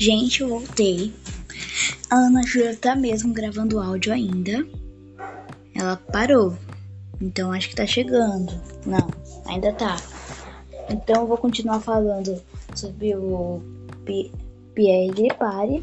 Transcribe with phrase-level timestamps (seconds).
[0.00, 1.12] Gente, eu voltei.
[2.08, 4.66] A Ana Júlia tá mesmo gravando áudio ainda.
[5.74, 6.56] Ela parou.
[7.20, 8.50] Então acho que tá chegando.
[8.86, 9.06] Não,
[9.44, 9.98] ainda tá.
[10.88, 12.42] Então eu vou continuar falando
[12.74, 13.60] sobre o
[14.06, 14.30] P
[14.74, 15.82] Pierre Gripari.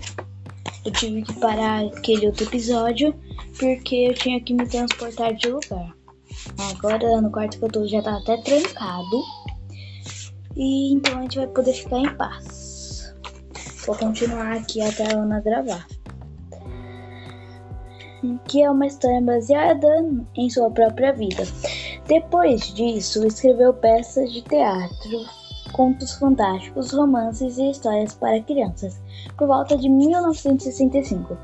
[0.83, 3.13] Eu tive que parar aquele outro episódio
[3.59, 5.95] porque eu tinha que me transportar de lugar.
[6.71, 9.23] Agora no quarto que eu tô já tá até trancado.
[10.55, 12.66] E então a gente vai poder ficar em paz.
[13.87, 15.87] Vou continuar aqui até a Ana gravar.
[18.45, 19.87] Que é uma história baseada
[20.35, 21.43] em sua própria vida.
[22.05, 25.25] Depois disso, escreveu peças de teatro,
[25.71, 29.01] contos fantásticos, romances e histórias para crianças.
[29.37, 31.37] Por volta de 1965,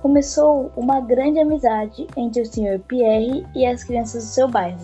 [0.00, 2.78] começou uma grande amizade entre o Sr.
[2.86, 4.78] Pierre e as crianças do seu bairro.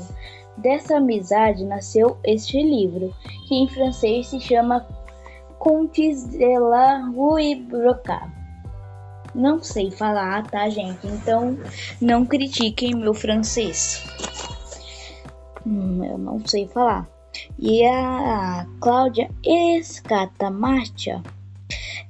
[0.57, 3.15] Dessa amizade nasceu este livro,
[3.47, 4.85] que em francês se chama
[5.67, 8.33] Contes de la Rue Brocard.
[9.35, 11.05] Não sei falar, tá, gente?
[11.09, 11.59] Então
[12.01, 14.01] não critiquem meu francês.
[15.67, 17.09] Hum, eu não sei falar.
[17.59, 21.21] E a Cláudia Escatamarcha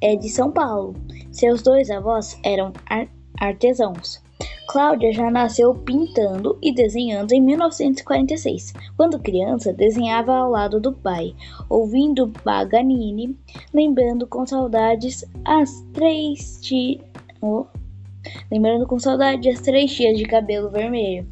[0.02, 0.94] é de São Paulo.
[1.32, 3.08] Seus dois avós eram ar
[3.40, 4.22] artesãos.
[4.66, 8.74] Cláudia já nasceu pintando e desenhando em 1946.
[8.96, 11.34] Quando criança, desenhava ao lado do pai,
[11.68, 13.36] ouvindo Paganini,
[13.72, 17.00] lembrando com saudades as três ti...
[17.40, 17.66] oh.
[18.50, 21.26] lembrando com saudade as três tias de cabelo vermelho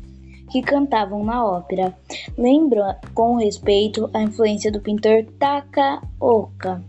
[0.51, 1.97] que cantavam na ópera.
[2.39, 6.83] Lembra com respeito a influência do pintor Takaoka.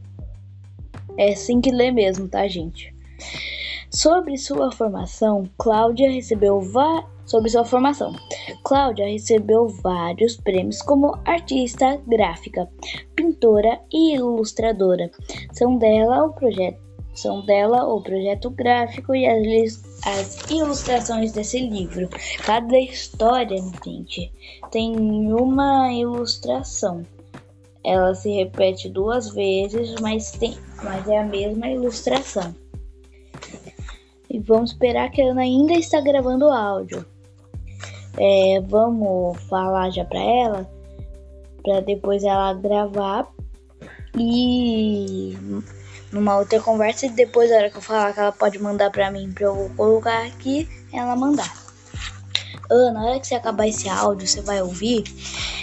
[1.18, 2.94] É assim que lê mesmo, tá, gente?
[3.96, 6.62] Sobre sua formação, Cláudia recebeu
[7.26, 8.14] sobre sua formação.
[8.62, 12.70] Cláudia recebeu vários prêmios como artista gráfica,
[13.16, 15.10] pintora e ilustradora.
[15.54, 16.78] São dela o projeto
[17.14, 22.10] são dela o projeto gráfico e as, as ilustrações desse livro.
[22.46, 24.30] Cada história, gente,
[24.72, 24.94] tem
[25.32, 27.04] uma ilustração.
[27.82, 32.54] Ela se repete duas vezes, mas, tem, mas é a mesma ilustração.
[34.36, 37.06] E vamos esperar que a Ana ainda está gravando áudio.
[38.18, 40.70] É, vamos falar já para ela,
[41.64, 43.32] para depois ela gravar
[44.18, 45.38] e
[46.12, 49.10] numa outra conversa e depois, na hora que eu falar que ela pode mandar pra
[49.10, 51.54] mim pra eu colocar aqui, ela mandar.
[52.70, 55.06] Ana, na hora que você acabar esse áudio, você vai ouvir.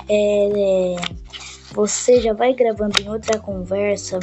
[0.08, 0.94] É,
[1.74, 4.18] você já vai gravando em outra conversa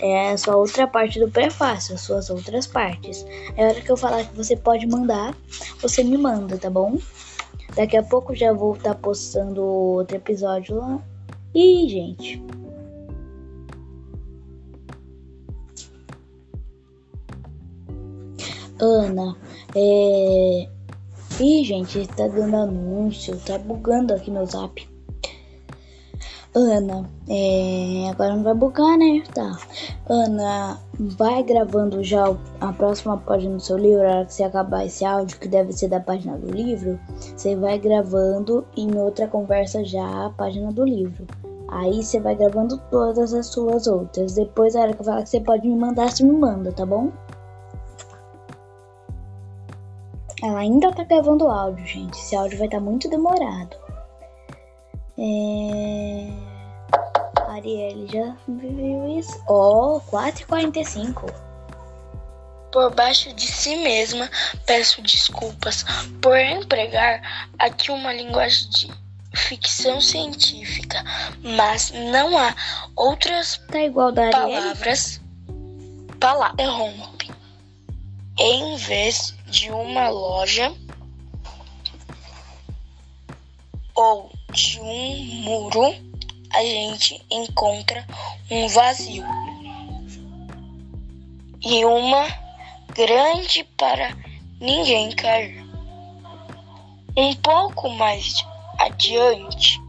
[0.00, 3.24] é a sua outra parte do prefácio, as suas outras partes.
[3.56, 5.34] É hora que eu falar que você pode mandar,
[5.80, 6.98] você me manda, tá bom?
[7.74, 11.00] Daqui a pouco já vou estar tá postando outro episódio lá.
[11.54, 12.42] E, gente,
[18.80, 19.36] Ana,
[19.76, 20.68] é.
[21.38, 24.88] Ih, gente, tá dando anúncio, tá bugando aqui meu zap.
[26.52, 28.08] Ana, é...
[28.10, 29.22] agora não vai bugar, né?
[29.32, 29.56] Tá.
[30.08, 32.24] Ana, vai gravando já
[32.60, 35.72] a próxima página do seu livro, a hora que você acabar esse áudio, que deve
[35.72, 40.84] ser da página do livro, você vai gravando em outra conversa já a página do
[40.84, 41.24] livro.
[41.68, 44.34] Aí você vai gravando todas as suas outras.
[44.34, 46.84] Depois, a hora que eu falar que você pode me mandar, você me manda, tá
[46.84, 47.12] bom?
[50.42, 52.18] Ela ainda tá gravando áudio, gente.
[52.18, 53.76] Esse áudio vai estar tá muito demorado.
[55.22, 56.32] É...
[57.50, 59.38] Arielle já viu isso?
[59.48, 61.30] Ó, oh, 4h45.
[62.72, 64.30] Por baixo de si mesma,
[64.64, 65.84] peço desculpas
[66.22, 68.90] por empregar aqui uma linguagem de
[69.34, 71.04] ficção científica,
[71.42, 72.54] mas não há
[72.96, 75.20] outras tá igual da palavras.
[76.18, 77.30] Palavra interrompe.
[78.38, 80.72] Em vez de uma loja
[83.94, 85.94] ou de um muro,
[86.52, 88.04] a gente encontra
[88.50, 89.24] um vazio
[91.62, 92.26] e uma
[92.94, 94.16] grande para
[94.60, 95.64] ninguém cair.
[97.16, 98.34] Um pouco mais
[98.78, 99.80] adiante,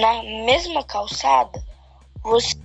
[0.00, 1.62] na mesma calçada,
[2.22, 2.56] você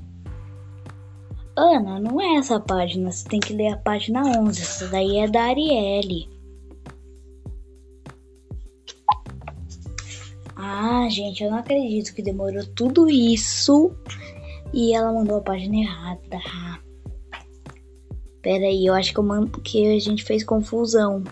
[1.60, 4.62] Ana, não é essa página, você tem que ler a página 11.
[4.62, 6.30] Essa daí é da Arielle.
[10.70, 13.96] Ah, gente, eu não acredito que demorou tudo isso
[14.74, 16.42] e ela mandou a página errada.
[18.42, 21.24] Pera aí, eu acho que, eu mando, que a gente fez confusão.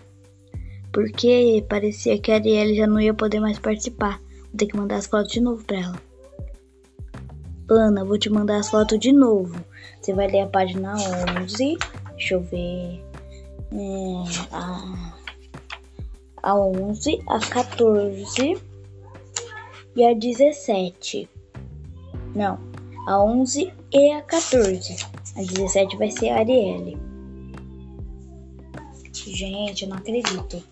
[0.93, 4.21] Porque parecia que a Arielle já não ia poder mais participar.
[4.39, 6.01] Vou ter que mandar as fotos de novo pra ela.
[7.69, 9.61] Ana, vou te mandar as fotos de novo.
[9.99, 10.95] Você vai ler a página
[11.41, 11.77] 11.
[12.11, 13.03] Deixa eu ver.
[13.73, 15.17] É, a,
[16.41, 18.64] a 11, a 14
[19.95, 21.29] e a 17.
[22.35, 22.59] Não,
[23.07, 25.05] a 11 e a 14.
[25.35, 26.97] A 17 vai ser a Arielle.
[29.13, 30.63] Gente, eu não acredito.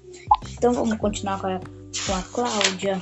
[0.51, 3.01] Então vamos continuar com a, com a Cláudia.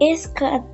[0.00, 0.64] Esca...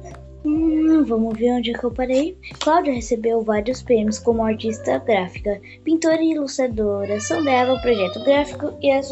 [0.44, 2.36] Hum, vamos ver onde é que eu parei.
[2.58, 7.20] Cláudia recebeu vários prêmios como artista gráfica, pintora e ilustradora.
[7.20, 9.08] São dela o projeto gráfico e as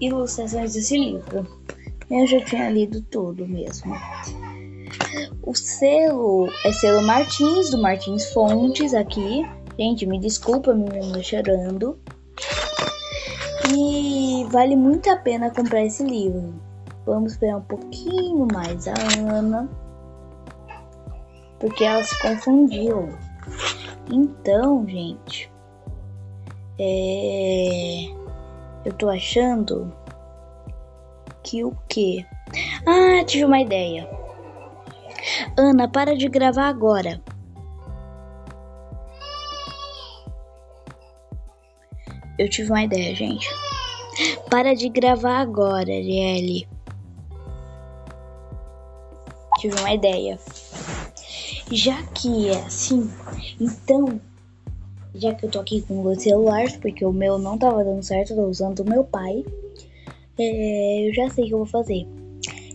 [0.00, 1.46] ilustrações desse livro.
[2.10, 3.94] Eu já tinha lido tudo mesmo.
[5.42, 9.46] O selo é selo Martins, do Martins Fontes aqui.
[9.78, 11.98] Gente, me desculpa, me chorando.
[13.76, 16.54] E vale muito a pena comprar esse livro.
[17.04, 18.94] Vamos esperar um pouquinho mais a
[19.30, 19.68] Ana.
[21.60, 23.10] Porque ela se confundiu.
[24.10, 25.52] Então, gente.
[26.78, 28.04] É...
[28.84, 29.92] Eu tô achando
[31.64, 32.24] o quê?
[32.86, 34.08] Ah, tive uma ideia.
[35.56, 37.20] Ana, para de gravar agora.
[42.38, 43.48] Eu tive uma ideia, gente.
[44.48, 46.68] Para de gravar agora, Arielle.
[49.58, 50.38] Tive uma ideia.
[51.70, 53.10] Já que é assim,
[53.60, 54.20] então,
[55.14, 58.30] já que eu tô aqui com dois celulares, porque o meu não tava dando certo,
[58.30, 59.44] eu tô usando o meu pai,
[60.38, 62.06] é, eu já sei o que eu vou fazer.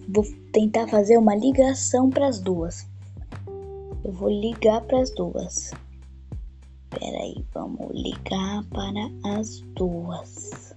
[0.10, 2.88] Vou tentar fazer uma ligação para as duas.
[4.04, 5.71] Eu vou ligar para as duas.
[6.92, 10.75] Espera aí, vamos ligar para as duas.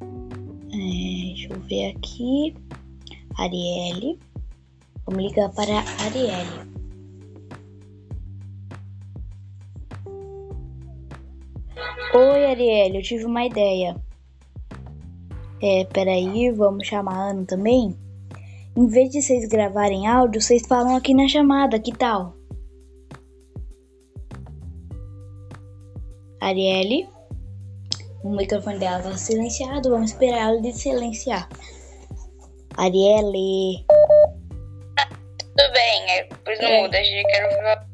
[0.00, 2.54] É, deixa eu ver aqui.
[3.36, 4.18] Arielle.
[5.04, 6.72] Vamos ligar para a Arielle.
[12.14, 13.96] Oi, Arielle, eu tive uma ideia.
[15.62, 17.96] É, peraí, vamos chamar a Ana também?
[18.76, 22.34] Em vez de vocês gravarem áudio, vocês falam aqui na chamada, que tal?
[26.40, 27.08] Arielle.
[28.24, 31.48] O microfone dela tá silenciado, vamos esperar ela de silenciar.
[32.76, 33.86] Arielle.
[35.38, 36.82] Tudo bem, é, pois não é.
[36.82, 37.86] muda, a gente quer ver.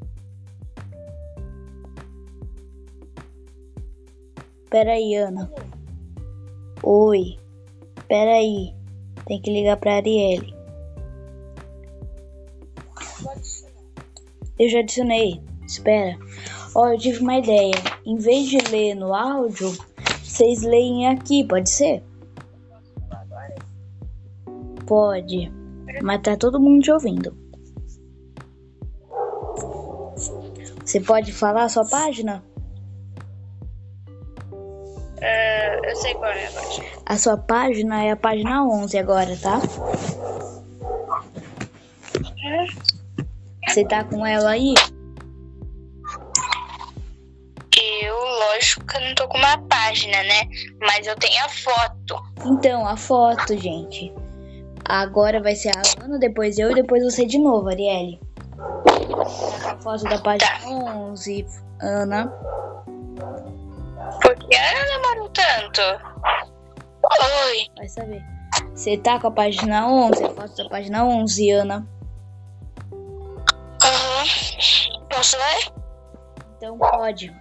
[4.70, 5.52] Peraí, Ana.
[6.82, 7.38] Oi.
[8.08, 8.74] Peraí.
[9.26, 10.54] Tem que ligar pra Arielle.
[14.58, 15.42] Eu já adicionei.
[15.66, 16.18] Espera.
[16.74, 17.74] Ó, oh, eu tive uma ideia.
[18.06, 19.72] Em vez de ler no áudio,
[20.22, 22.02] vocês leem aqui, pode ser?
[24.86, 25.52] Pode.
[26.02, 27.36] Mas tá todo mundo te ouvindo.
[30.84, 32.42] Você pode falar a sua página?
[35.18, 36.86] Uh, eu sei qual é a página.
[37.06, 39.60] A sua página é a página 11 agora, tá?
[43.66, 44.74] Você tá com ela aí?
[48.02, 50.48] Eu, lógico que eu não tô com uma página, né?
[50.80, 52.22] Mas eu tenho a foto.
[52.44, 54.12] Então, a foto, gente.
[54.84, 58.20] Agora vai ser a Ana, depois eu e depois você de novo, Arielle.
[59.64, 60.68] A foto da página tá.
[60.68, 61.46] 11,
[61.80, 62.32] Ana.
[64.22, 65.80] Por que ela demorou tanto?
[67.46, 67.66] Oi.
[67.76, 68.22] Vai saber.
[68.74, 71.86] Você tá com a página 11, a foto da página 11, Ana.
[72.92, 75.06] Uhum.
[75.10, 75.72] Posso ler?
[76.56, 77.34] Então pode.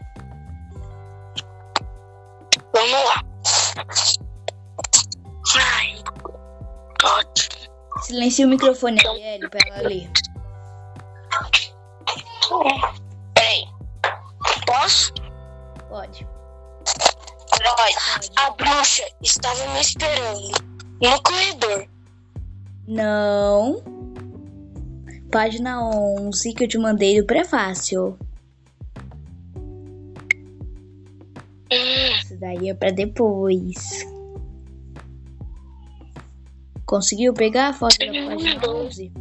[2.74, 3.24] Vamos lá.
[5.60, 5.96] Ai,
[7.04, 7.58] ótimo.
[8.02, 10.10] Silencia o microfone, Arielle, pra ela ler.
[13.34, 13.66] Peraí.
[14.66, 15.14] Posso?
[17.76, 18.32] Pode.
[18.38, 20.52] A bruxa estava me esperando
[21.02, 21.88] no corredor.
[22.88, 23.98] Não
[25.32, 28.18] página 11 que eu te mandei do prefácio.
[31.70, 34.06] Isso daí é pra depois.
[36.86, 39.12] Conseguiu pegar a foto da página 11?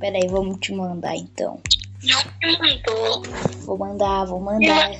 [0.00, 1.60] Pera aí, vamos te mandar então.
[2.02, 3.22] Não me mandou.
[3.64, 4.90] Vou mandar, vou mandar.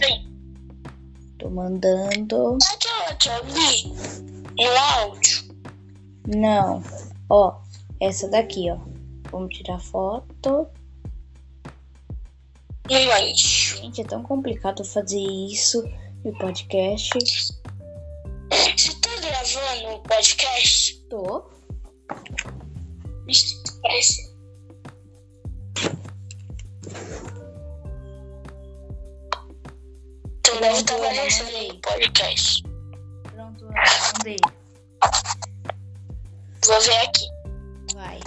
[1.38, 2.58] Tô mandando.
[4.56, 5.54] No áudio?
[6.26, 6.82] Não.
[7.28, 7.60] Ó,
[8.00, 8.78] essa daqui, ó.
[9.30, 10.68] Vamos tirar foto.
[13.80, 15.82] Gente, é tão complicado fazer isso
[16.24, 17.10] no podcast.
[17.18, 21.00] Você tá gravando o podcast?
[21.08, 21.50] Tô.
[23.82, 24.36] Parece.
[30.60, 32.62] Deve estar aparecendo no podcast.
[33.34, 34.36] Pronto, mandei.
[36.64, 37.26] Vou ver aqui.
[37.94, 38.20] Vai.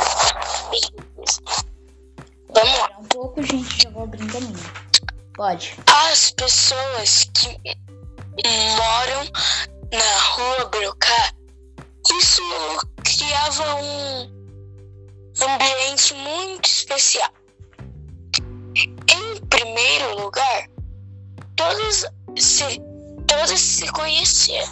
[2.53, 2.85] Vamos lá.
[2.85, 4.73] Espera um pouco, gente, já vou abrindo a minha.
[5.35, 5.75] Pode.
[5.87, 7.59] As pessoas que
[8.77, 9.25] moram
[9.91, 11.33] na rua Brocá,
[12.19, 12.41] isso
[13.03, 14.39] criava um
[15.41, 17.31] ambiente muito especial.
[18.75, 20.67] Em primeiro lugar,
[21.55, 22.05] todos
[22.37, 22.63] se,
[23.27, 24.67] todos se conheciam.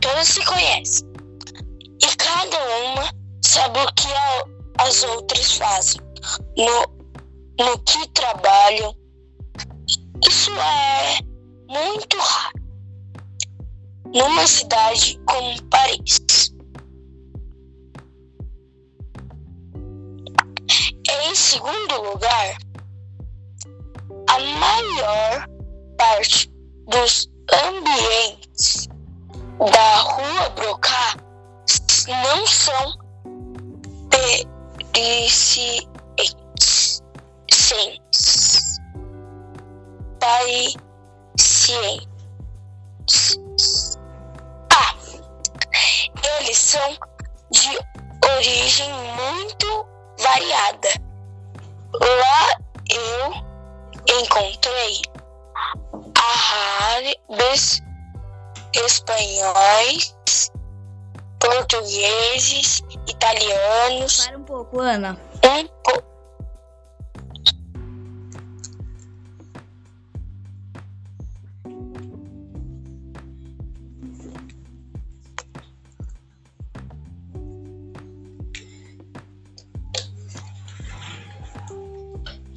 [0.00, 1.06] Todos se conhecem.
[2.02, 3.10] E cada uma
[3.44, 4.44] sabe o que a-
[4.84, 6.00] as outras fazem,
[6.56, 8.94] no, no que trabalham.
[10.28, 11.18] Isso é
[11.68, 12.56] muito raro.
[14.14, 16.52] Numa cidade como Paris.
[21.08, 22.56] Em segundo lugar,
[24.36, 25.48] a maior
[25.96, 26.50] parte
[26.88, 27.30] dos
[27.68, 28.86] ambientes
[29.58, 31.16] da Rua Brocá
[32.06, 32.92] não são
[34.92, 35.90] pericientes.
[40.20, 40.76] Paricientes.
[44.70, 44.94] Ah,
[46.40, 46.94] eles são
[47.52, 47.78] de
[48.36, 49.86] origem muito
[50.18, 50.90] variada.
[51.94, 52.58] Lá
[52.90, 53.55] eu
[54.08, 55.00] encontrei
[56.80, 57.82] árabes,
[58.74, 60.14] espanhóis,
[61.40, 65.18] portugueses, italianos, Para um pouco, Ana.
[65.44, 65.68] um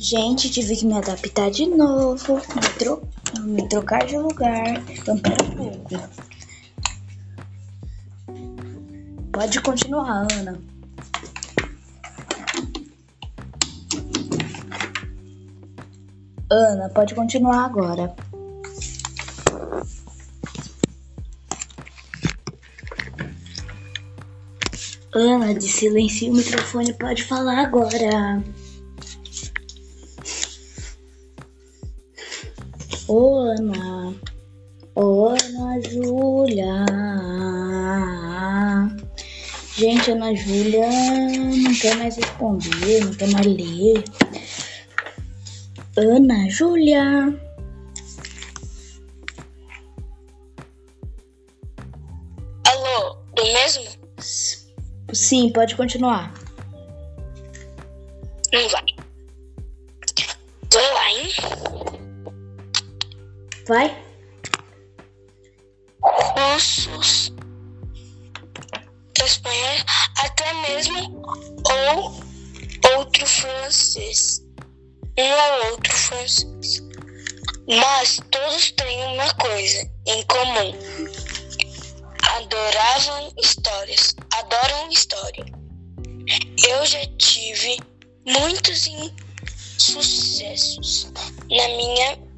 [0.10, 2.42] Gente, tive que me adaptar de novo.
[2.56, 3.08] Me, tro...
[3.42, 4.84] me trocar de lugar.
[4.90, 6.10] Então, pera um pouco.
[9.32, 10.60] Pode continuar, Ana.
[16.50, 18.16] Ana, pode continuar agora.
[25.14, 28.44] Ana, de silencio o microfone, pode falar agora.
[33.10, 34.14] Ana,
[34.94, 36.86] ô Ana Júlia.
[39.76, 44.04] Gente, Ana Júlia não quer mais responder, não quer mais ler.
[45.98, 47.04] Ana Júlia.
[52.68, 53.86] Alô, do mesmo?
[55.12, 56.32] Sim, pode continuar.
[58.54, 58.70] Não.
[58.70, 58.79] Vai
[63.70, 63.96] Vai?
[66.02, 67.32] Russos,
[69.24, 69.86] espanhóis,
[70.18, 71.22] até mesmo
[71.70, 74.44] ou outro francês.
[75.20, 76.82] Um ou outro francês.
[77.68, 80.74] Mas todos têm uma coisa em comum.
[82.38, 84.16] Adoravam histórias.
[84.34, 85.46] Adoram história.
[86.68, 87.78] Eu já tive
[88.26, 88.90] muitos
[89.78, 91.12] sucessos
[91.52, 92.29] na minha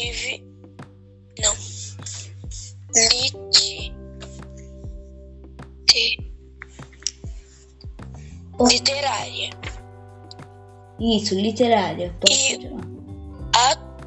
[0.00, 0.42] Tive.
[1.42, 1.54] Não.
[2.94, 3.92] Lite.
[5.86, 6.32] te-
[8.66, 9.50] Literária.
[10.98, 12.16] Isso, literária.
[12.18, 12.86] Pode E- continuar.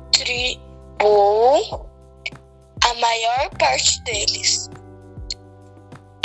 [0.09, 1.85] atribuo
[2.83, 4.69] a maior parte deles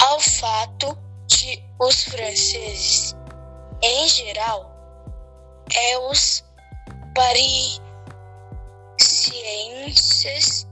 [0.00, 0.96] ao fato
[1.26, 3.14] de os franceses,
[3.82, 4.74] em geral,
[5.74, 6.42] é os
[9.28, 10.66] parisienses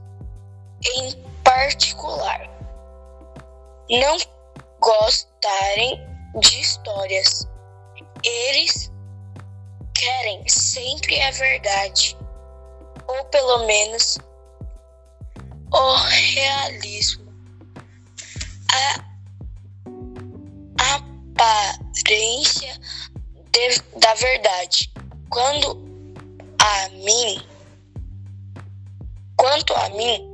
[0.95, 1.11] em
[1.43, 2.49] particular,
[3.89, 4.17] não
[4.79, 5.99] gostarem
[6.39, 7.47] de histórias.
[8.23, 8.91] Eles
[9.93, 12.17] querem sempre a verdade,
[13.07, 14.17] ou pelo menos
[15.71, 17.27] o realismo.
[20.79, 22.73] A aparência
[23.51, 24.91] de- da verdade.
[25.29, 25.77] Quando
[26.59, 27.45] a mim,
[29.37, 30.33] quanto a mim,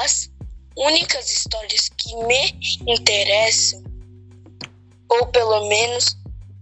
[0.00, 0.30] as
[0.76, 3.82] únicas histórias que me interessam,
[5.08, 6.16] ou pelo menos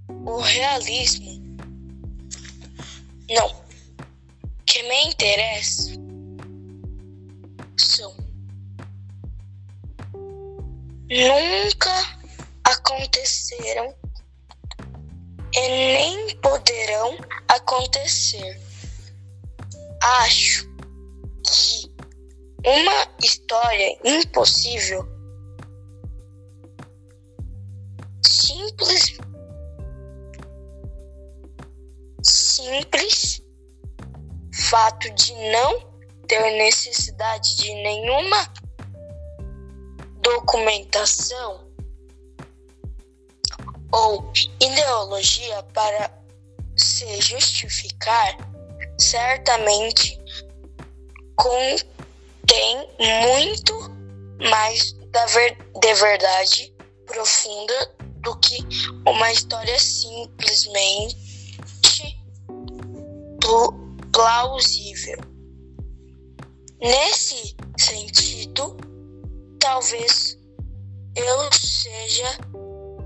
[0.08, 1.30] o realismo,
[3.28, 3.62] não,
[4.66, 5.90] que me interessa
[7.76, 8.14] são
[11.10, 12.18] nunca
[12.64, 13.94] aconteceram
[15.52, 17.16] e nem poderão
[17.48, 18.69] acontecer.
[20.02, 20.66] Acho
[21.44, 21.90] que
[22.66, 25.06] uma história impossível
[28.24, 29.18] simples
[32.22, 33.42] simples
[34.70, 35.90] fato de não
[36.26, 38.52] ter necessidade de nenhuma
[40.22, 41.68] documentação
[43.92, 46.10] ou ideologia para
[46.76, 48.36] se justificar,
[49.00, 50.18] certamente
[51.36, 53.74] contém muito
[54.50, 56.74] mais da ver de verdade
[57.06, 58.58] profunda do que
[59.06, 61.20] uma história simplesmente
[64.12, 65.18] plausível.
[66.80, 68.76] Nesse sentido,
[69.58, 70.38] talvez
[71.16, 72.38] eu seja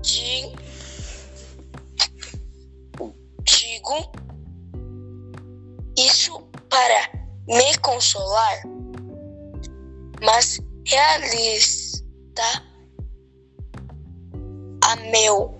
[0.01, 0.51] de
[3.43, 4.24] digo
[7.47, 8.63] me consolar,
[10.21, 12.43] mas realista
[14.83, 15.57] a meu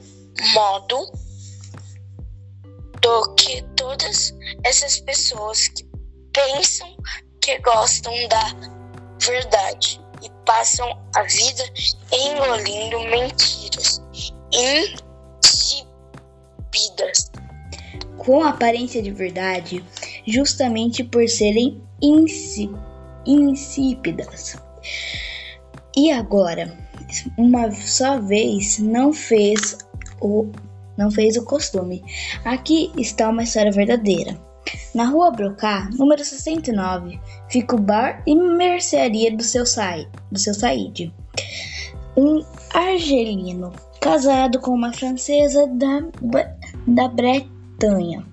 [0.53, 1.11] modo
[3.01, 5.87] do que todas essas pessoas que
[6.33, 6.95] pensam
[7.41, 8.55] que gostam da
[9.21, 11.63] verdade e passam a vida
[12.11, 14.01] engolindo mentiras
[16.63, 17.31] insípidas.
[18.17, 19.85] Com aparência de verdade,
[20.27, 21.81] justamente por serem
[23.25, 24.55] insípidas.
[25.95, 26.77] E agora,
[27.37, 29.77] uma só vez não fez
[30.21, 30.51] o
[30.97, 32.03] não fez o costume.
[32.45, 34.39] Aqui está uma história verdadeira.
[34.93, 39.97] Na rua Brocá, número 69, fica o bar e mercearia do seu, Sa
[40.31, 41.13] do seu Said.
[42.15, 46.01] Um argelino casado com uma francesa da,
[46.87, 48.25] da Bretanha.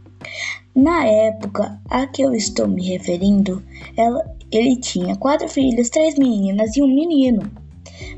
[0.75, 3.63] Na época a que eu estou me referindo,
[3.97, 7.43] ela, ele tinha quatro filhos, três meninas e um menino.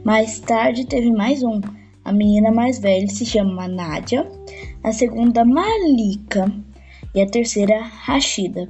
[0.05, 1.61] Mais tarde teve mais um.
[2.05, 4.31] A menina mais velha se chama Nádia,
[4.85, 6.53] a segunda Malika
[7.15, 8.69] e a terceira Rashida.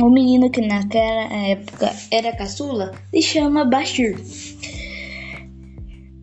[0.00, 4.18] O menino que naquela época era caçula se chama Bashir.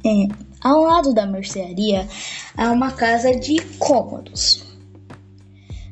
[0.04, 0.28] É,
[0.62, 2.08] ao lado da mercearia
[2.58, 4.71] há uma casa de cômodos.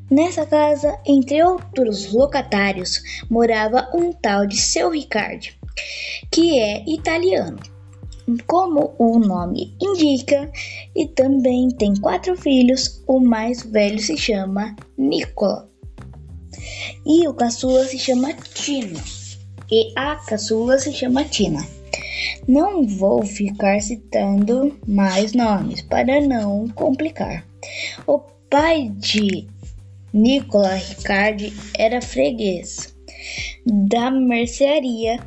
[0.10, 5.48] Nessa casa, entre outros locatários, morava um tal de seu Ricardo,
[6.32, 7.60] que é italiano
[8.46, 10.52] como o nome indica,
[10.96, 13.04] e também tem quatro filhos.
[13.08, 15.70] O mais velho se chama Nicola
[17.06, 19.00] e o caçula se chama Tina
[19.72, 21.66] e a caçula se chama Tina.
[22.48, 27.46] Não vou ficar citando mais nomes para não complicar.
[28.08, 28.20] O
[28.50, 29.48] pai de
[30.14, 32.96] Nicola Ricardi era freguês
[33.66, 35.20] da mercearia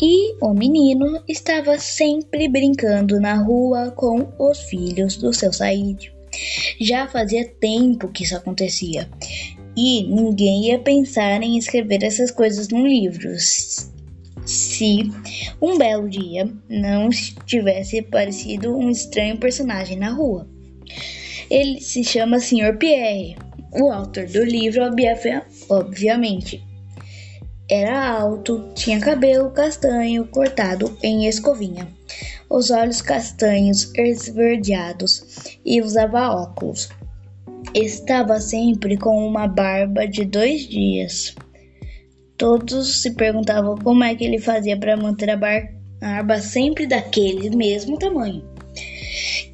[0.00, 6.12] e o menino estava sempre brincando na rua com os filhos do seu Said.
[6.80, 9.08] Já fazia tempo que isso acontecia
[9.76, 13.34] e ninguém ia pensar em escrever essas coisas num livro
[14.48, 15.10] se
[15.60, 17.10] um belo dia não
[17.46, 20.48] tivesse aparecido um estranho personagem na rua.
[21.50, 22.76] Ele se chama Sr.
[22.78, 23.36] Pierre,
[23.72, 24.82] o autor do livro,
[25.68, 26.62] obviamente.
[27.70, 31.86] Era alto, tinha cabelo castanho cortado em escovinha,
[32.48, 36.88] os olhos castanhos esverdeados e usava óculos.
[37.74, 41.34] Estava sempre com uma barba de dois dias.
[42.38, 47.98] Todos se perguntavam como é que ele fazia para manter a barba sempre daquele mesmo
[47.98, 48.42] tamanho.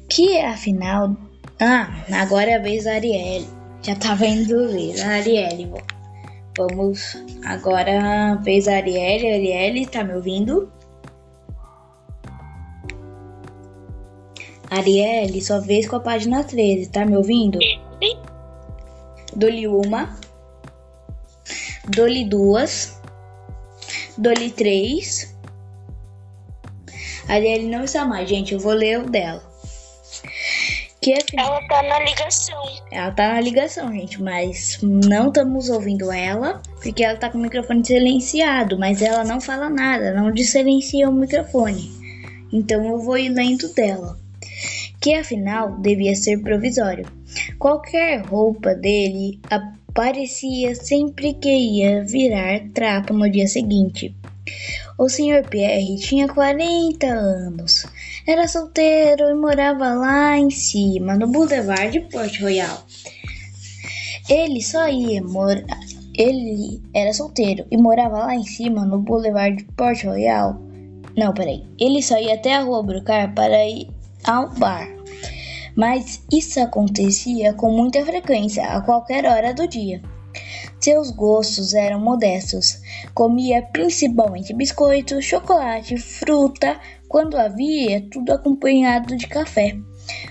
[0.07, 1.17] Que afinal.
[1.59, 3.54] Ah, agora é a vez da Arielle.
[3.85, 5.71] Já tava indo ver a Arielle.
[6.57, 9.31] Vamos agora fez a Arielle.
[9.31, 10.71] Arielle, tá me ouvindo?
[14.71, 17.59] Arielle, sua vez com a página 13, tá me ouvindo?
[19.35, 20.17] Dou-lhe uma.
[21.87, 22.99] Dou-lhe duas.
[24.17, 25.37] Dou-lhe três.
[27.27, 28.55] Arielle não está mais, gente.
[28.55, 29.43] Eu vou ler o dela.
[31.05, 32.63] Que é ela tá na ligação.
[32.89, 37.41] Ela tá na ligação, gente, mas não estamos ouvindo ela, porque ela tá com o
[37.41, 41.91] microfone silenciado, mas ela não fala nada, não silencia o microfone.
[42.51, 44.17] Então eu vou ir lendo dela.
[44.99, 47.05] Que afinal devia ser provisório.
[47.59, 54.15] Qualquer roupa dele aparecia sempre que ia virar trapo no dia seguinte.
[54.97, 55.47] O Sr.
[55.47, 57.85] Pierre tinha 40 anos.
[58.27, 62.83] Era solteiro e morava lá em cima, no Boulevard de Port Royal.
[64.27, 65.79] Ele só ia morar.
[66.17, 70.59] Ele era solteiro e morava lá em cima no Boulevard de Port Royal.
[71.15, 71.67] Não, peraí.
[71.79, 73.91] Ele só ia até a rua Brocar para ir
[74.23, 74.87] ao bar.
[75.75, 80.01] Mas isso acontecia com muita frequência, a qualquer hora do dia.
[80.79, 82.81] Seus gostos eram modestos.
[83.13, 89.77] Comia principalmente biscoito, chocolate, fruta, quando havia, tudo acompanhado de café,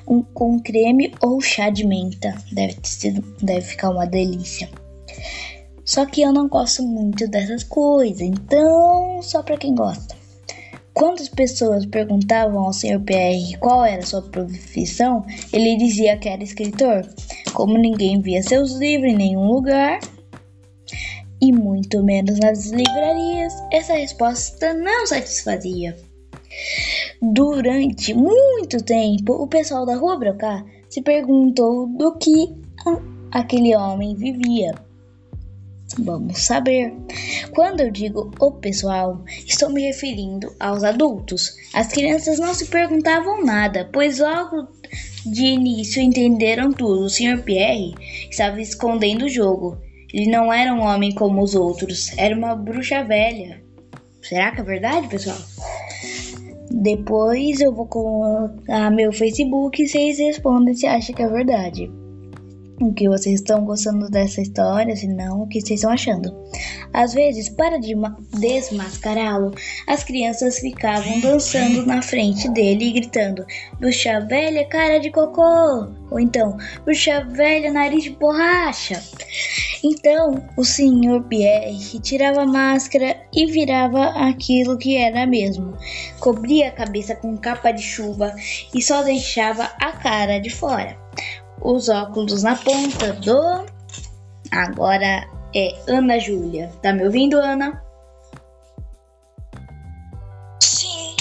[0.06, 2.34] um, com creme ou chá de menta.
[2.52, 4.68] Deve, sido, deve ficar uma delícia.
[5.84, 10.16] Só que eu não gosto muito dessas coisas, então só para quem gosta.
[10.94, 13.00] Quando as pessoas perguntavam ao Sr.
[13.00, 17.06] PR qual era sua profissão, ele dizia que era escritor.
[17.52, 19.98] Como ninguém via seus livros em nenhum lugar,
[21.40, 25.96] e muito menos nas livrarias, essa resposta não satisfazia.
[27.20, 32.52] Durante muito tempo, o pessoal da Rua Brocá se perguntou do que
[33.30, 34.74] aquele homem vivia.
[35.98, 36.92] Vamos saber.
[37.52, 41.54] Quando eu digo o pessoal, estou me referindo aos adultos.
[41.72, 44.68] As crianças não se perguntavam nada, pois logo
[45.24, 47.04] de início entenderam tudo.
[47.04, 47.42] O Sr.
[47.42, 47.94] Pierre
[48.30, 49.78] estava escondendo o jogo.
[50.12, 53.62] Ele não era um homem como os outros, era uma bruxa velha.
[54.22, 55.38] Será que é verdade, pessoal?
[56.84, 61.90] Depois eu vou colocar meu Facebook e vocês respondem se acham que é verdade
[62.80, 66.34] o que vocês estão gostando dessa história, se não, o que vocês estão achando.
[66.94, 67.78] Às vezes, para
[68.38, 69.52] desmascará-lo,
[69.86, 73.44] as crianças ficavam dançando na frente dele e gritando:
[73.80, 75.88] Bruxa velha, cara de cocô!
[76.10, 79.02] Ou então, Bruxa velha, nariz de borracha!
[79.82, 85.76] Então, o senhor Pierre tirava a máscara e virava aquilo que era mesmo.
[86.20, 88.34] Cobria a cabeça com capa de chuva
[88.72, 90.96] e só deixava a cara de fora
[91.64, 93.66] os óculos na ponta do.
[94.52, 96.70] Agora é Ana Júlia.
[96.82, 97.82] Tá me ouvindo, Ana?
[100.60, 101.14] Sim.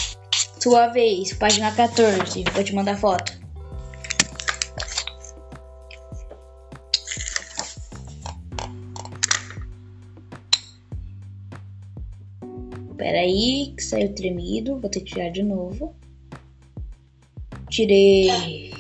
[0.59, 2.43] Sua vez, página 14.
[2.53, 3.43] Vou te mandar foto.
[12.97, 14.79] Peraí, que saiu tremido.
[14.79, 15.95] Vou ter que tirar de novo.
[17.69, 18.72] Tirei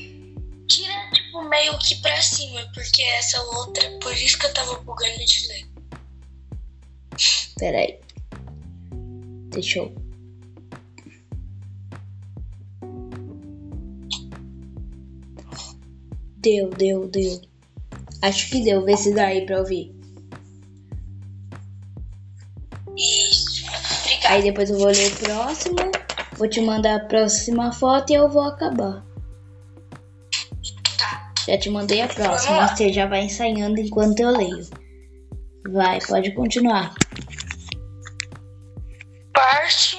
[1.53, 5.67] meio que pra cima, porque essa outra, por isso que eu tava bugando de ler.
[7.59, 7.99] Peraí.
[9.51, 9.95] Deixa eu.
[16.37, 17.41] Deu, deu, deu.
[18.23, 18.83] Acho que deu.
[18.83, 19.95] Vê se dá aí pra ouvir.
[22.97, 23.63] Isso.
[24.01, 24.35] Obrigada.
[24.35, 25.75] Aí depois eu vou ler o próximo.
[26.35, 29.05] Vou te mandar a próxima foto e eu vou acabar.
[31.47, 34.65] Já te mandei a próxima, você já vai ensaiando enquanto eu leio.
[35.71, 36.93] Vai, pode continuar.
[39.33, 39.97] Parte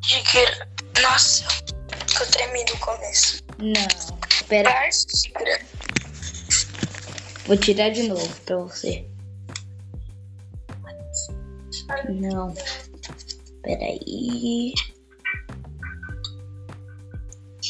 [0.00, 1.00] de que.
[1.00, 1.46] Nossa,
[2.20, 3.42] eu tremi do começo.
[3.58, 4.18] Não,
[4.48, 4.70] pera.
[4.70, 5.32] Parte de
[7.46, 9.06] Vou tirar de novo pra você.
[12.08, 12.54] Não.
[13.62, 14.72] Peraí.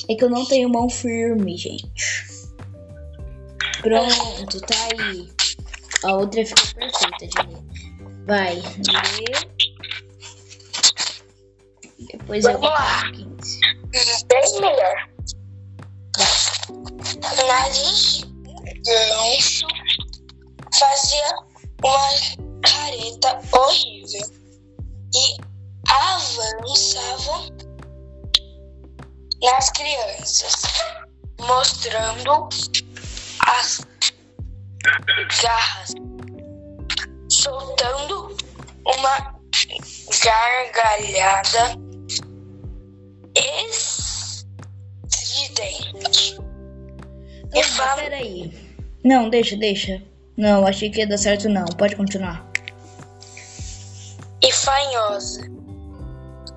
[0.08, 2.29] É que eu não tenho mão firme, gente.
[3.80, 5.30] Pronto, tá aí.
[6.04, 7.62] A outra ficou perfeita de ler.
[8.26, 8.62] Vai.
[11.98, 13.10] Depois Vamos eu lá.
[13.12, 13.60] 15.
[14.26, 15.08] Bem melhor.
[17.46, 18.20] Nariz
[18.84, 19.66] ganso
[20.78, 21.36] fazia
[21.82, 24.30] uma careta horrível
[25.14, 25.36] e
[25.88, 27.48] avançavam
[29.42, 30.62] nas crianças,
[31.40, 32.48] mostrando
[33.50, 33.86] as
[35.42, 35.94] garras,
[37.28, 38.36] soltando
[38.86, 39.40] uma
[40.22, 41.76] gargalhada
[45.06, 46.38] estridente.
[47.52, 48.02] E fala...
[48.02, 48.52] Peraí.
[49.04, 50.00] Não, deixa, deixa.
[50.36, 51.64] Não, achei que ia dar certo não.
[51.64, 52.48] Pode continuar.
[54.42, 55.42] E fanhosa.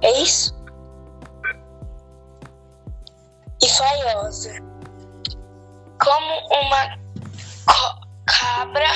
[0.01, 0.53] É isso?
[3.61, 4.72] E fanhosa
[6.03, 6.99] como uma
[8.25, 8.87] cabra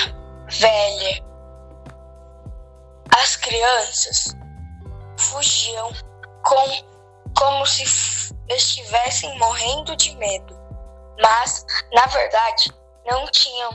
[0.50, 1.24] velha.
[3.18, 4.36] As crianças
[5.18, 5.92] fugiam
[6.44, 7.84] com, como se
[8.50, 10.56] estivessem morrendo de medo,
[11.22, 12.74] mas na verdade
[13.06, 13.72] não tinham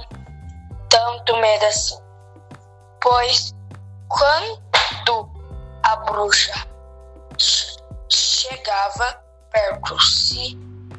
[0.89, 1.99] tanto medo assim,
[3.01, 3.55] pois
[4.09, 5.31] quando
[5.83, 6.53] a bruxa
[8.11, 10.57] chegava perto, se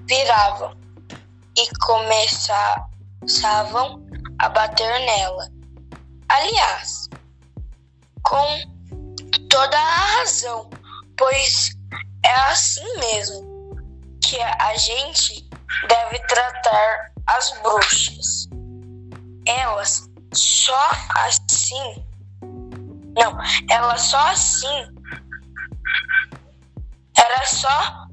[0.08, 0.83] viravam
[1.57, 2.87] e começavam
[4.39, 5.49] a bater nela.
[6.29, 7.09] Aliás,
[8.23, 8.59] com
[9.49, 10.69] toda a razão,
[11.17, 11.75] pois
[12.25, 13.77] é assim mesmo
[14.21, 15.47] que a gente
[15.87, 18.49] deve tratar as bruxas.
[19.45, 22.03] Elas só assim.
[23.15, 23.37] Não,
[23.69, 24.87] elas só assim.
[27.15, 28.07] Elas só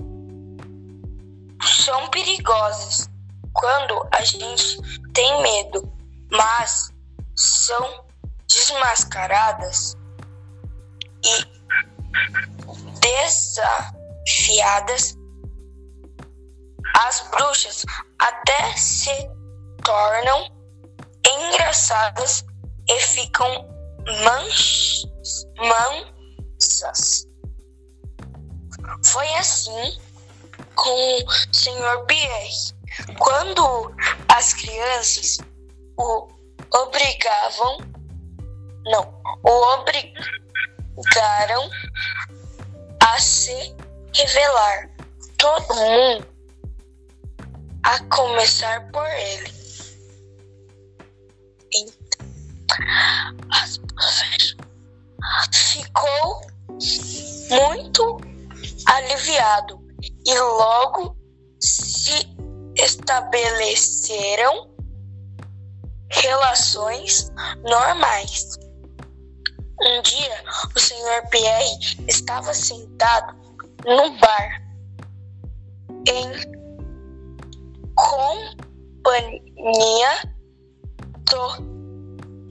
[1.62, 3.09] são perigosas
[3.52, 4.76] quando a gente
[5.12, 5.92] tem medo,
[6.30, 6.90] mas
[7.36, 8.04] são
[8.48, 9.96] desmascaradas
[11.24, 11.44] e
[14.26, 15.16] desafiadas.
[16.98, 17.84] As bruxas
[18.18, 19.10] até se
[19.84, 20.50] tornam
[21.26, 22.44] engraçadas
[22.88, 23.68] e ficam
[25.58, 27.26] mansas.
[29.04, 29.98] Foi assim
[30.74, 32.04] com o Sr.
[32.06, 32.79] Pierre.
[33.18, 33.94] Quando
[34.28, 35.38] as crianças
[35.98, 36.28] o
[36.72, 37.78] obrigavam,
[38.84, 40.20] não, o obrigaram
[43.02, 43.74] a se
[44.14, 44.90] revelar.
[45.36, 46.26] Todo mundo,
[47.82, 49.60] a começar por ele.
[55.52, 56.40] Ficou
[57.50, 58.20] muito
[58.86, 59.80] aliviado
[60.26, 61.16] e logo
[61.60, 62.39] se
[62.82, 64.70] estabeleceram
[66.10, 67.30] relações
[67.62, 68.58] normais.
[69.82, 71.28] Um dia, o Sr.
[71.30, 73.34] Pierre estava sentado
[73.86, 74.62] no bar
[76.06, 76.30] em
[77.94, 79.40] companhia
[81.30, 81.70] do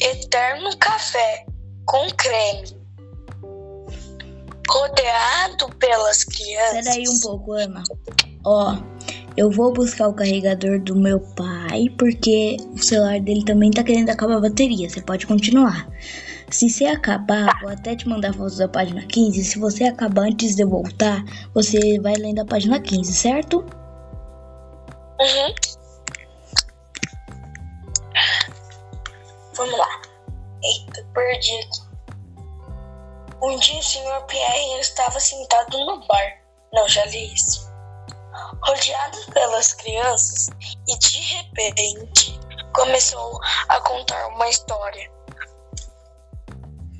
[0.01, 1.45] eterno café
[1.85, 2.79] com creme,
[4.69, 6.85] rodeado pelas crianças.
[6.85, 7.83] Peraí um pouco, Ana.
[8.45, 8.75] Ó,
[9.39, 14.09] eu vou buscar o carregador do meu pai, porque o celular dele também tá querendo
[14.09, 14.89] acabar a bateria.
[14.89, 15.87] Você pode continuar.
[16.51, 19.41] Se você acabar, vou até te mandar fotos da página 15.
[19.45, 21.23] Se você acabar antes de eu voltar,
[21.53, 23.59] você vai lendo a página 15, certo?
[25.21, 25.55] Uhum.
[29.55, 30.01] Vamos lá.
[30.61, 31.89] Eita, perdi aqui.
[33.41, 34.25] Um dia o Sr.
[34.27, 36.41] Pierre estava sentado no bar.
[36.73, 37.68] Não, já li isso.
[38.61, 40.47] Rodeado pelas crianças
[40.87, 42.39] e de repente
[42.73, 45.11] começou a contar uma história.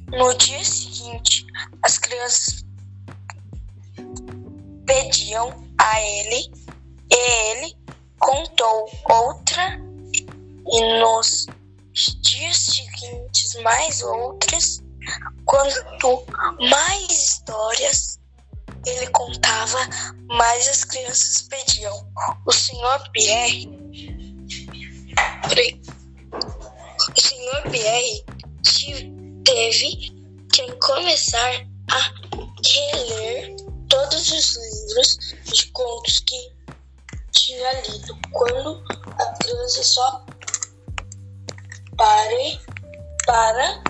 [0.08, 1.45] No dia seguinte,
[1.84, 2.65] as crianças
[4.86, 5.49] pediam
[5.80, 6.52] a ele
[7.12, 7.78] e ele
[8.19, 9.80] contou outra
[10.71, 11.45] e nos
[12.21, 14.82] dias seguintes mais outras.
[15.45, 16.25] Quanto
[16.69, 18.19] mais histórias
[18.89, 19.80] ele contava,
[20.28, 22.12] mais as crianças pediam.
[22.45, 23.69] O senhor Pierre.
[27.15, 28.25] O senhor Pierre
[29.43, 30.12] teve
[30.54, 31.99] que começar a
[32.63, 33.56] reler
[33.89, 35.17] todos os livros
[35.52, 36.52] de contos que
[37.32, 40.25] tinha lido quando a criança só
[41.97, 42.60] pare
[43.25, 43.84] para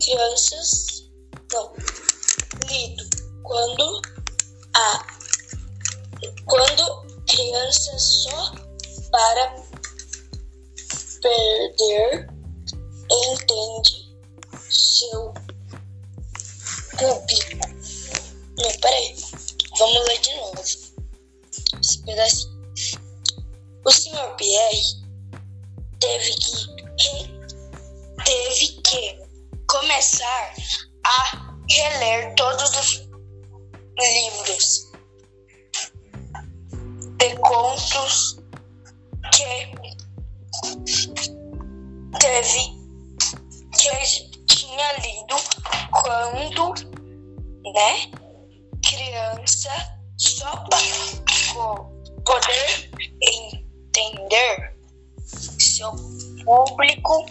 [0.00, 1.10] crianças
[1.52, 1.72] não
[2.68, 3.03] lido
[3.44, 4.02] quando
[4.74, 5.06] a
[6.46, 8.52] quando criança só
[9.10, 9.54] para
[11.22, 12.26] perder
[13.10, 14.16] entende
[14.70, 15.32] seu
[16.98, 17.68] público.
[18.58, 19.16] Não, peraí.
[19.78, 20.62] Vamos ler de novo.
[20.62, 22.54] Esse pedacinho.
[23.84, 24.82] O senhor Pierre
[26.00, 27.34] teve que
[28.24, 29.18] teve que
[29.68, 30.54] começar
[31.04, 33.13] a reler todos os
[33.98, 34.92] livros
[37.18, 38.38] de contos
[39.32, 39.74] que
[42.18, 42.84] teve
[43.78, 45.36] que tinha lido
[45.92, 46.74] quando,
[47.74, 48.10] né,
[48.82, 49.70] criança,
[50.16, 50.78] só para
[52.24, 52.90] poder
[53.22, 54.74] entender
[55.58, 55.92] seu
[56.44, 57.26] público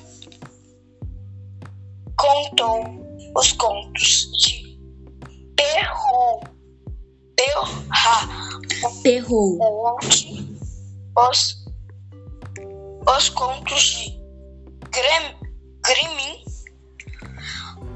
[2.17, 2.83] contou
[3.35, 4.63] os contos de
[5.55, 6.41] Perru,
[7.43, 8.27] Perra,
[9.03, 9.59] Perru,
[11.17, 11.65] os,
[13.05, 14.23] os contos de
[14.89, 15.37] Grem,
[15.85, 16.43] Grimin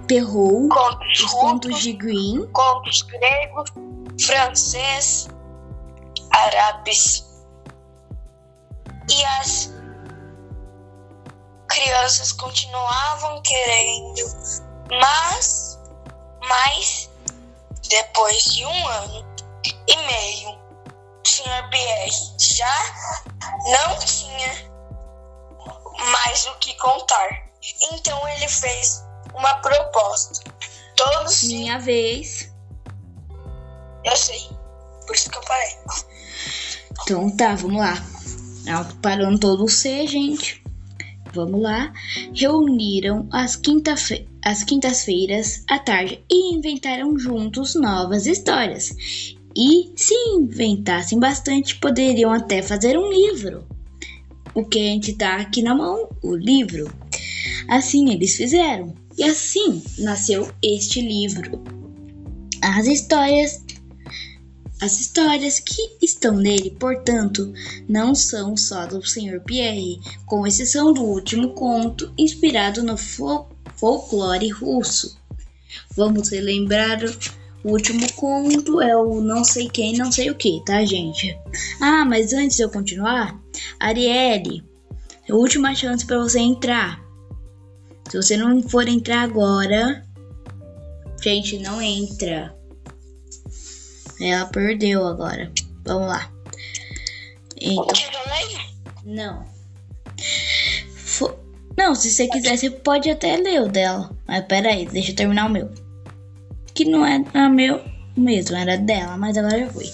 [0.06, 3.72] Perrault, contos os contos de Green, contos gregos,
[4.22, 5.28] francês,
[6.32, 7.26] árabes.
[9.10, 9.74] E as
[11.70, 14.22] crianças continuavam querendo,
[14.92, 15.80] mas,
[16.50, 17.10] mas
[17.90, 20.60] depois de um ano e meio,
[21.26, 21.70] Sr.
[21.70, 23.26] Pierre já
[23.66, 24.78] não tinha
[26.12, 27.48] mais o que contar.
[27.92, 30.52] Então ele fez uma proposta.
[30.96, 31.44] Todos.
[31.44, 32.52] Minha vez.
[34.04, 34.50] Eu sei.
[35.06, 35.78] Por isso que eu parei.
[37.02, 37.94] Então tá, vamos lá.
[39.02, 40.64] Parando todo o C, gente.
[41.34, 41.94] Vamos lá.
[42.34, 43.96] Reuniram as, quinta
[44.44, 48.90] as quintas-feiras à tarde e inventaram juntos novas histórias.
[49.58, 53.68] E se inventassem bastante, poderiam até fazer um livro.
[54.54, 56.94] O que a gente tá aqui na mão, o livro.
[57.68, 58.94] Assim eles fizeram.
[59.18, 61.64] E assim nasceu este livro.
[62.62, 63.64] As histórias
[64.80, 67.52] as histórias que estão nele, portanto,
[67.90, 69.42] não são só do Sr.
[69.44, 75.18] Pierre, com exceção do último conto inspirado no fol folclore russo.
[75.96, 77.00] Vamos relembrar
[77.68, 81.38] o último conto é o não sei quem, não sei o que, tá, gente?
[81.82, 83.38] Ah, mas antes de eu continuar,
[83.78, 84.64] Arielle,
[85.30, 87.04] última chance para você entrar.
[88.10, 90.02] Se você não for entrar agora,
[91.22, 92.56] gente, não entra.
[94.22, 95.52] Ela perdeu agora.
[95.86, 96.32] Vamos lá.
[97.60, 97.86] Então,
[99.04, 99.46] não.
[101.78, 104.10] Não, se você quiser, você pode até ler o dela.
[104.26, 105.87] Mas pera aí, deixa eu terminar o meu.
[106.78, 107.82] Que não é a meu
[108.16, 109.88] mesmo, era dela, mas agora já foi.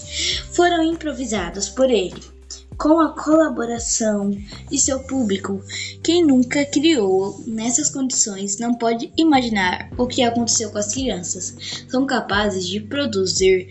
[0.51, 2.21] Foram improvisados por ele,
[2.77, 4.31] com a colaboração
[4.69, 5.63] de seu público.
[6.03, 11.85] Quem nunca criou nessas condições não pode imaginar o que aconteceu com as crianças.
[11.87, 13.65] São capazes de produzir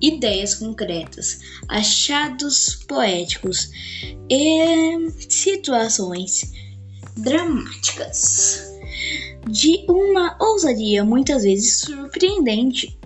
[0.00, 3.72] ideias concretas, achados poéticos
[4.30, 6.52] e situações
[7.16, 8.73] dramáticas
[9.48, 12.98] de uma ousadia muitas vezes surpreendente.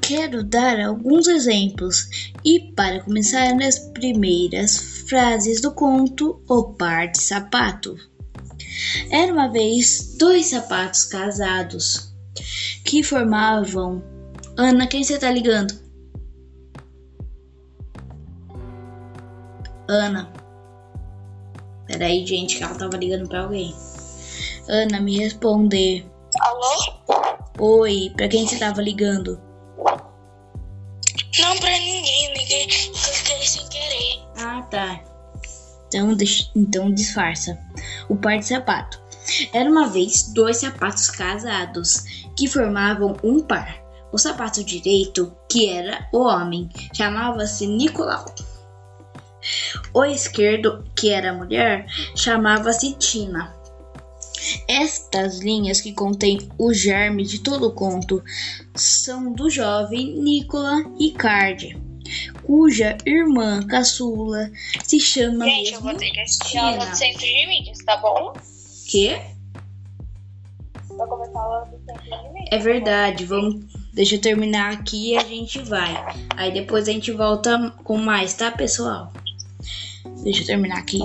[0.00, 7.20] Quero dar alguns exemplos e, para começar, nas primeiras frases do conto O Par de
[7.20, 7.96] Sapato.
[9.10, 12.12] Era uma vez dois sapatos casados
[12.84, 14.02] que formavam.
[14.56, 15.74] Ana, quem você tá ligando?
[19.88, 20.32] Ana.
[21.86, 23.74] Peraí, gente, que ela tava ligando pra alguém.
[24.68, 26.04] Ana, me responder.
[26.40, 27.44] Alô?
[27.58, 29.40] Oi, pra quem você tava ligando?
[31.38, 34.22] Não, pra ninguém, liguei, liguei sem querer.
[34.36, 35.00] Ah, tá.
[35.86, 36.16] Então,
[36.56, 37.56] então disfarça.
[38.08, 39.00] O par de sapato.
[39.52, 42.04] Era uma vez dois sapatos casados
[42.36, 43.80] que formavam um par.
[44.12, 48.24] O sapato direito, que era o homem, chamava-se Nicolau.
[49.94, 53.55] O esquerdo, que era a mulher, chamava-se Tina.
[54.68, 58.22] Estas linhas que contêm o germe de todo o conto
[58.74, 61.76] são do jovem Nicola Ricardi,
[62.42, 64.50] cuja irmã caçula
[64.84, 67.96] se chama Gente, eu vou ter que assistir a aula do centro de mídias, tá
[67.96, 68.32] bom?
[68.88, 69.20] Quê?
[70.96, 72.48] Vai começar a aula do centro de mídias.
[72.52, 73.64] É verdade, vamos.
[73.92, 75.94] Deixa eu terminar aqui e a gente vai.
[76.36, 79.10] Aí depois a gente volta com mais, tá, pessoal?
[80.22, 80.98] Deixa eu terminar aqui.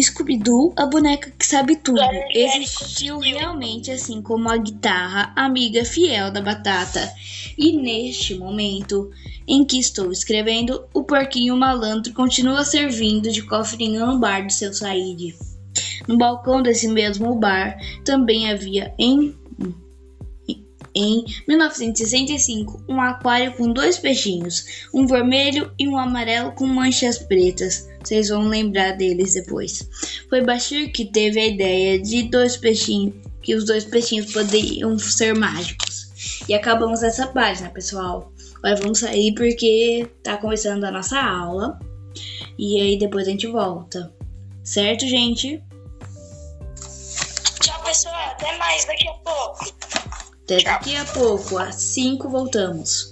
[0.00, 2.00] Scooby-Doo, a boneca que sabe tudo,
[2.30, 7.12] existiu realmente assim como a guitarra, amiga fiel da batata.
[7.58, 9.10] E neste momento
[9.46, 14.72] em que estou escrevendo, o porquinho malandro continua servindo de cofrinho no bar do seu
[14.72, 15.34] Said.
[16.08, 19.34] No balcão desse mesmo bar também havia em
[20.94, 27.88] em 1965 um aquário com dois peixinhos, um vermelho e um amarelo com manchas pretas.
[28.02, 29.88] Vocês vão lembrar deles depois.
[30.28, 35.34] Foi Bashir que teve a ideia de dois peixinhos, que os dois peixinhos poderiam ser
[35.36, 36.10] mágicos.
[36.48, 38.32] E acabamos essa página, pessoal.
[38.56, 41.78] Agora vamos sair porque tá começando a nossa aula.
[42.58, 44.12] E aí depois a gente volta.
[44.62, 45.62] Certo, gente?
[47.60, 48.14] Tchau, pessoal.
[48.30, 49.74] Até mais daqui a pouco.
[50.44, 51.58] Até daqui a pouco.
[51.58, 53.11] Às 5 voltamos.